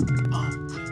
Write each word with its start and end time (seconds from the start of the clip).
Uh, 0.00 0.50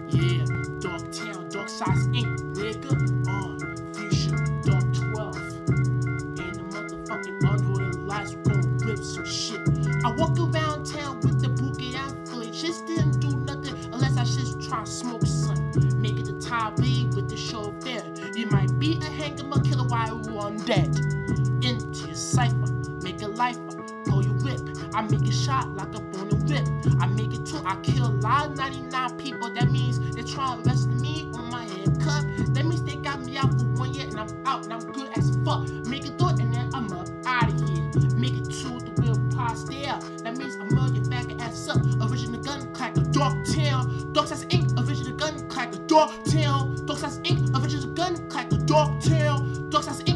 yeah, 0.08 0.42
Darktown, 0.82 1.48
Dog 1.50 1.68
Size 1.68 2.08
Inc., 2.08 2.38
nigga. 2.56 2.90
Uh, 3.28 3.56
Future, 3.94 4.36
Dog 4.62 4.82
12. 5.12 5.36
And 6.40 6.54
the 6.54 6.64
motherfucking 6.72 7.38
unholy 7.52 7.92
lights 8.04 8.34
gon' 8.42 8.78
rip 8.78 8.98
some 8.98 9.24
shit. 9.24 9.60
I 10.04 10.12
walk 10.16 10.36
around 10.40 10.86
town 10.86 11.20
with 11.20 11.40
the 11.40 11.48
boogie 11.48 11.94
foot. 12.28 12.52
Just 12.52 12.86
didn't 12.86 13.20
do 13.20 13.36
nothing 13.36 13.76
unless 13.92 14.16
I 14.16 14.24
just 14.24 14.60
try 14.68 14.82
to 14.82 14.90
smoke 14.90 15.24
some. 15.24 15.70
Make 16.00 16.18
it 16.18 16.28
a 16.28 16.40
tirade 16.40 17.14
with 17.14 17.28
the 17.28 17.36
chauffeur. 17.36 18.02
You 18.34 18.46
might 18.46 18.76
be 18.80 18.98
a 19.02 19.04
hanger, 19.04 19.44
a 19.52 19.62
killer 19.62 19.86
while 19.86 20.18
on 20.40 20.56
dead. 20.58 20.96
Into 21.62 22.06
your 22.06 22.14
cipher, 22.14 22.72
make 23.02 23.22
a 23.22 23.28
you 23.28 23.58
whip. 23.58 23.65
I 24.96 25.02
make 25.02 25.28
a 25.28 25.32
shot 25.32 25.76
like 25.76 25.94
a 25.94 26.00
bone 26.00 26.30
and 26.32 26.50
rip. 26.50 26.66
I 27.02 27.06
make 27.06 27.34
it 27.34 27.44
two, 27.44 27.60
I 27.66 27.76
kill 27.82 28.06
a 28.06 28.16
lot 28.24 28.46
of 28.46 28.56
99 28.56 29.18
people. 29.18 29.52
That 29.52 29.70
means 29.70 30.00
they 30.14 30.22
try 30.22 30.56
to 30.56 30.62
arrest 30.62 30.88
me 30.88 31.30
on 31.34 31.50
my 31.50 31.64
head 31.64 32.00
cut. 32.00 32.24
That 32.54 32.64
means 32.64 32.82
they 32.82 32.96
got 32.96 33.20
me 33.20 33.36
out 33.36 33.52
for 33.60 33.66
one 33.76 33.92
year 33.92 34.06
and 34.06 34.18
I'm 34.18 34.46
out 34.46 34.64
and 34.64 34.72
I'm 34.72 34.90
good 34.92 35.10
as 35.18 35.36
fuck. 35.44 35.68
Make 35.86 36.06
it 36.06 36.16
through 36.18 36.30
it 36.30 36.40
and 36.40 36.54
then 36.54 36.70
I'm 36.72 36.90
up 36.94 37.08
out 37.26 37.52
of 37.52 37.68
here. 37.68 37.84
Make 38.16 38.38
it 38.38 38.46
two, 38.46 38.80
the 38.80 38.94
real 38.96 39.20
past 39.36 39.66
there. 39.66 40.00
That 40.24 40.38
means 40.38 40.56
I'm 40.56 40.74
murder 40.74 41.00
faggot 41.00 41.42
ass 41.42 41.68
up. 41.68 41.76
Original 42.10 42.40
gun 42.40 42.72
cracker, 42.72 43.02
dog 43.02 43.44
tail. 43.44 43.84
Dog 44.12 44.28
says 44.28 44.46
ink, 44.48 44.70
original 44.78 45.14
gun 45.14 45.46
cracker, 45.50 45.76
dog 45.80 46.24
tail. 46.24 46.74
Dog 46.86 46.96
says 46.96 47.20
ink, 47.24 47.50
original 47.54 47.92
gun 47.92 48.16
cracker, 48.30 48.56
Darktown. 48.56 49.70
Dog 49.70 49.84
says 49.84 50.02
ink, 50.06 50.15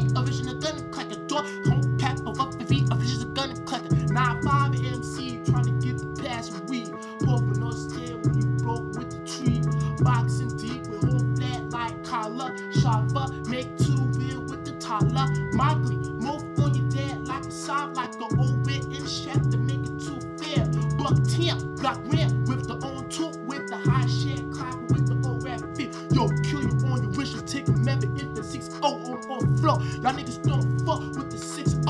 move 15.61 16.43
on 16.59 16.73
your 16.73 16.89
dad 16.89 17.27
like 17.27 17.45
a 17.45 17.51
soft 17.51 17.95
like 17.95 18.11
the 18.13 18.35
old 18.39 18.65
written 18.65 19.05
chef 19.07 19.39
to 19.49 19.57
make 19.57 19.85
it 19.85 19.99
too 19.99 20.19
fair. 20.41 20.65
Buck 20.97 21.23
Tim, 21.27 21.75
Block 21.75 21.99
Ram 22.05 22.45
with 22.45 22.67
the 22.67 22.75
on 22.85 23.07
took 23.09 23.35
with 23.47 23.67
the 23.67 23.77
high 23.77 24.07
share 24.07 24.43
clap 24.51 24.75
with 24.89 25.07
the 25.07 25.27
old 25.27 25.43
rap 25.43 25.61
fit. 25.75 25.95
Yo, 26.11 26.27
kill 26.43 26.61
you 26.63 26.73
on 26.87 27.03
your 27.03 27.11
wish 27.11 27.33
and 27.33 27.47
take 27.47 27.67
a 27.67 27.73
member 27.73 28.07
if 28.15 28.33
the 28.33 28.43
6 28.43 28.65
0 28.65 28.81
on 28.81 29.21
on 29.29 29.57
flow. 29.57 29.77
Y'all 30.01 30.13
niggas 30.13 30.41
don't 30.41 30.65
fuck 30.81 31.01
with 31.15 31.29
the 31.29 31.37
6 31.37 31.69
0. 31.69 31.81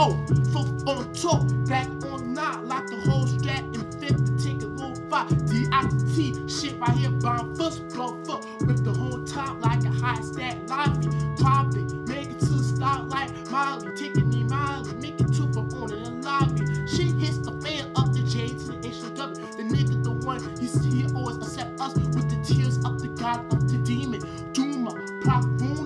Fuck 0.51 0.67
on 0.87 1.13
top, 1.13 1.47
back 1.67 1.87
on 2.11 2.33
nine 2.33 2.67
like 2.67 2.87
the 2.87 2.97
whole 3.07 3.27
strap 3.27 3.63
and 3.63 3.87
fifth 3.99 4.25
to 4.25 4.43
take 4.43 4.61
a 4.63 4.67
little 4.67 4.95
fight. 5.09 5.29
D-I-T, 5.47 6.47
shit 6.49 6.77
right 6.79 6.97
here, 6.97 7.11
bomb 7.11 7.55
first 7.55 7.87
blow 7.89 8.19
fuck 8.25 8.43
with 8.61 8.83
the 8.83 8.91
whole 8.91 9.23
top 9.23 9.61
like 9.61 9.83
a 9.85 9.89
high 9.89 10.19
stat 10.21 10.67
lively. 10.67 11.20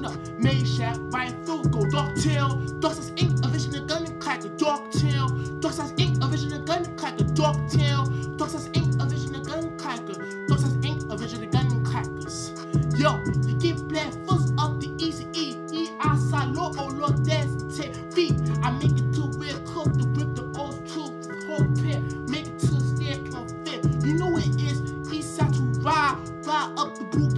Pravuna, 0.06 0.40
Mayshap, 0.40 1.46
through, 1.46 1.64
go 1.70 1.90
Dog 1.90 2.16
Tail, 2.16 2.50
Dog 2.80 2.94
Says 2.94 3.12
Ink, 3.18 3.40
original 3.46 3.86
gun 3.86 4.06
and 4.06 4.22
cracker, 4.22 4.50
Dog 4.50 4.92
Tail, 4.92 5.28
Dog 5.60 5.74
Says 5.74 5.94
Ink, 5.98 6.18
original 6.24 6.64
gun 6.64 6.86
and 6.86 6.98
cracker, 6.98 7.24
Dog 7.24 7.70
Tail, 7.70 8.06
Dog 8.38 8.50
Says 8.50 8.70
Ink, 8.74 8.96
original 9.02 9.44
gun 9.44 9.60
and 9.60 9.80
cracker, 9.80 10.14
Dog 10.48 10.60
Says 10.60 10.78
Ink, 10.84 11.04
original 11.12 11.50
gun 11.50 11.68
and 11.68 11.86
crackers. 11.86 12.52
Yo, 12.98 13.20
you 13.46 13.56
get 13.56 13.88
black 13.88 14.14
first 14.28 14.54
up 14.58 14.80
the 14.80 14.94
easy 15.00 15.28
E, 15.34 15.56
E, 15.74 15.90
I, 16.00 16.18
Salo, 16.18 16.74
oh 16.78 16.88
Lord, 16.88 17.26
that's 17.26 17.78
10 17.78 18.12
feet. 18.12 18.36
I 18.64 18.72
make 18.72 18.98
it 18.98 19.14
to 19.16 19.22
where 19.38 19.58
cook 19.66 19.94
the 19.94 20.08
whip, 20.16 20.36
the 20.36 20.44
old 20.60 20.78
truth, 20.88 21.14
whole 21.48 21.66
pair, 21.82 22.02
make 22.28 22.48
it 22.48 22.60
to 22.60 22.76
the 22.76 22.82
stair, 22.82 23.18
come 23.32 23.48
fit. 23.66 23.84
You 24.06 24.18
know 24.18 24.38
it 24.38 24.62
is, 24.62 24.82
east 25.12 25.36
side 25.36 25.54
to 25.54 25.62
ride, 25.82 26.18
ride 26.46 26.74
up 26.78 26.96
the 26.96 27.06
boogie 27.06 27.35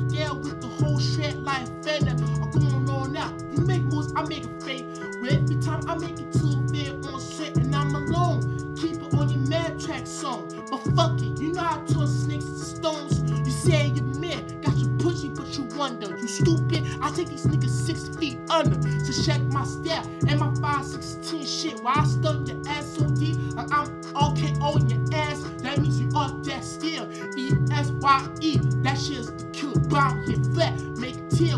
time 5.82 5.90
I 5.90 5.96
make 5.98 6.20
it 6.20 6.32
to 6.34 6.68
fair 6.72 6.94
on 7.14 7.22
shit 7.22 7.56
and 7.58 7.76
I'm 7.76 7.94
alone. 7.94 8.76
Keep 8.76 9.02
it 9.02 9.14
on 9.14 9.30
your 9.30 9.40
mad 9.50 9.80
track 9.80 10.06
song. 10.06 10.48
But 10.70 10.84
fuck 10.96 11.22
it, 11.22 11.40
you 11.40 11.54
know 11.54 11.62
I 11.62 11.82
to 11.86 11.94
turn 11.94 12.08
snakes 12.08 12.46
to 12.46 12.66
stones. 12.66 13.22
You 13.30 13.52
say 13.52 13.88
you're 13.88 14.06
man, 14.20 14.62
got 14.62 14.76
you 14.78 14.88
pussy, 14.98 15.30
but 15.30 15.58
you 15.58 15.64
wonder. 15.76 16.16
You 16.18 16.28
stupid, 16.28 16.86
I 17.02 17.12
take 17.12 17.30
these 17.30 17.46
niggas 17.46 17.70
six 17.70 18.08
feet 18.18 18.40
under. 18.50 18.80
So 19.04 19.24
check 19.24 19.42
my 19.44 19.64
step 19.64 20.06
and 20.28 20.40
my 20.40 20.54
516 20.62 21.46
shit. 21.46 21.84
While 21.84 21.98
I 21.98 22.04
stun 22.06 22.46
your 22.46 22.62
ass 22.68 22.96
so 22.98 23.06
deep, 23.08 23.38
like 23.56 23.72
I'm 23.72 24.02
okay 24.16 24.54
on 24.62 24.90
your 24.90 25.02
ass. 25.14 25.44
That 25.62 25.80
means 25.80 26.00
you 26.00 26.10
up 26.16 26.44
that 26.44 26.64
still. 26.64 27.10
E 27.38 27.52
S 27.72 27.92
Y 27.92 28.28
E, 28.42 28.58
that 28.84 28.98
shit's 28.98 29.32
the 29.32 29.50
killer 29.52 29.80
bomb 29.88 30.24
here 30.24 30.44
flat. 30.54 30.80
Make 30.98 31.18
it 31.18 31.30
tear 31.32 31.58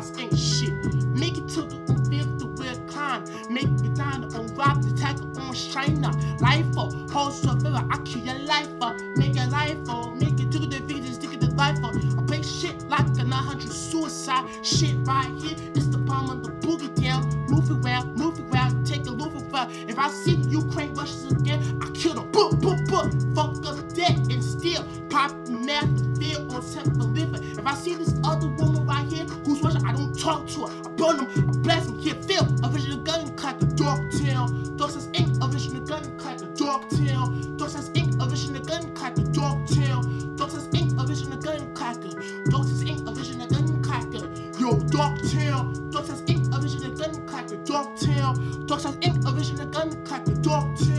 the 0.00 0.22
ain't 0.22 0.38
shit. 0.38 0.72
Make 1.06 1.38
it 1.38 1.48
to 1.50 1.62
the 1.62 1.76
fifth 2.10 2.38
the 2.38 2.46
weird 2.58 2.86
climb. 2.88 3.24
Make 3.48 3.64
it 3.64 3.94
down 3.94 4.22
the 4.22 4.38
on 4.38 4.46
rock 4.54 4.80
the 4.82 4.92
tackle 4.96 5.28
on 5.40 5.54
China. 5.54 6.10
Life 6.40 6.66
for 6.74 6.90
whole 7.12 7.30
survivor, 7.30 7.84
I 7.90 7.98
kill 7.98 8.22
your 8.24 8.38
life 8.40 8.68
for. 8.78 8.96
Make 9.16 9.34
your 9.36 9.46
life 9.46 9.78
for. 9.86 10.14
Make 10.16 10.40
it 10.40 10.50
to 10.52 10.58
the 10.58 10.80
videos, 10.80 11.22
it 11.32 11.40
the 11.40 11.54
life 11.54 11.78
for. 11.80 11.92
I 12.20 12.26
play 12.26 12.42
shit 12.42 12.88
like 12.88 13.06
a 13.18 13.24
900 13.24 13.72
suicide. 13.72 14.48
Shit 14.62 14.96
right 15.06 15.30
here, 15.40 15.56
it's 15.74 15.86
the 15.86 15.98
palm 15.98 16.30
of 16.30 16.42
the 16.42 16.50
boogie 16.66 16.94
down. 17.00 17.28
Move 17.48 17.70
around, 17.84 18.16
move 18.16 18.38
around, 18.52 18.86
take 18.86 19.06
a 19.06 19.10
look 19.10 19.34
around. 19.34 19.70
If 19.88 19.98
I 19.98 20.08
see 20.08 20.36
Ukraine 20.48 20.94
rushes 20.94 21.30
again, 21.30 21.78
I 21.82 21.90
kill 21.90 22.14
them. 22.14 22.30
Boop, 22.32 22.60
boop, 22.60 22.84
boop. 22.86 23.34
Fuck 23.34 23.66
up 23.66 23.73
talk 30.24 30.46
to 30.48 30.66
her. 30.66 30.72
I 30.84 30.88
burn 30.96 31.18
him, 31.20 31.62
blast 31.62 31.90
him, 31.90 31.98
he 31.98 32.10
feel. 32.10 32.48
I 32.64 32.68
wish 32.68 32.86
the 32.86 32.96
gun 32.96 33.36
cut 33.36 33.60
the 33.60 33.66
dog 33.66 34.00
tail. 34.10 34.48
Dog 34.76 34.90
says 34.90 35.08
ink, 35.12 35.36
I 35.42 35.46
wish 35.46 35.66
the 35.68 35.80
gun 35.80 36.18
cut 36.18 36.38
the 36.38 36.46
dog 36.56 36.88
tail. 36.88 37.26
Dog 37.58 37.68
says 37.68 37.90
ink, 37.94 38.14
I 38.20 38.26
wish 38.26 38.46
the 38.46 38.60
gun 38.60 38.94
cut 38.94 39.14
the 39.16 39.24
dog 39.24 39.66
tail. 39.68 40.00
Dog 40.36 40.50
says 40.50 40.68
ink, 40.72 40.98
I 40.98 41.04
wish 41.04 41.20
the 41.20 41.36
gun 41.36 41.74
cut 41.74 42.00
the 42.00 42.08
dog 42.50 42.64
says 42.64 42.82
ink, 42.82 43.06
I 43.06 43.12
wish 43.12 43.28
the 43.28 43.46
gun 43.46 43.82
cut 43.82 44.10
the 44.10 44.20
yo 44.58 44.78
dark 44.88 45.20
tail. 45.28 45.64
Dog 45.92 46.06
says 46.06 46.22
ink, 46.26 46.48
I 46.54 46.58
wish 46.58 46.74
the 46.74 46.88
gun 46.88 47.26
cut 47.26 47.48
the 47.48 47.56
dog 47.58 47.96
tail. 47.96 48.32
Dog 48.64 48.80
says 48.80 48.96
ink, 49.02 49.26
I 49.26 49.32
wish 49.32 49.50
the 49.50 49.66
gun 49.66 50.04
cut 50.06 50.24
the 50.24 50.32
dog 50.40 50.64
tail. 50.78 50.93